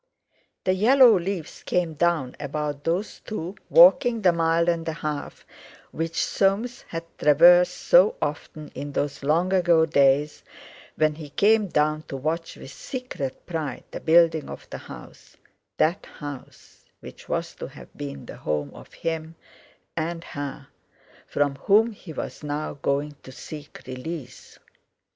The 0.63 0.73
yellow 0.73 1.15
leaves 1.19 1.61
came 1.61 1.93
down 1.93 2.35
about 2.39 2.85
those 2.85 3.19
two 3.19 3.53
walking 3.69 4.23
the 4.23 4.31
mile 4.33 4.67
and 4.67 4.87
a 4.89 4.93
half 4.93 5.45
which 5.91 6.25
Soames 6.25 6.81
had 6.87 7.03
traversed 7.19 7.77
so 7.77 8.15
often 8.19 8.69
in 8.73 8.93
those 8.93 9.21
long 9.21 9.53
ago 9.53 9.85
days 9.85 10.41
when 10.95 11.13
he 11.13 11.29
came 11.29 11.67
down 11.67 12.01
to 12.07 12.17
watch 12.17 12.57
with 12.57 12.71
secret 12.71 13.45
pride 13.45 13.83
the 13.91 13.99
building 13.99 14.49
of 14.49 14.67
the 14.71 14.79
house—that 14.79 16.07
house 16.07 16.83
which 17.01 17.29
was 17.29 17.53
to 17.53 17.67
have 17.67 17.95
been 17.95 18.25
the 18.25 18.37
home 18.37 18.73
of 18.73 18.91
him 18.95 19.35
and 19.95 20.23
her 20.23 20.69
from 21.27 21.57
whom 21.57 21.91
he 21.91 22.11
was 22.11 22.41
now 22.43 22.73
going 22.73 23.17
to 23.21 23.31
seek 23.31 23.83
release. 23.85 24.57